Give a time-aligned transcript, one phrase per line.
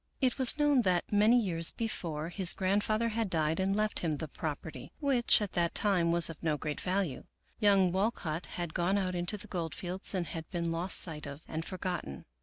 [0.19, 4.27] It was known that, many years before, his grandfather had died and left him the
[4.27, 7.25] property, which, at that time, was of no great value.
[7.59, 11.43] Young Walcott had gone out into the gold fields and had been lost sight of
[11.47, 12.25] and forgotten.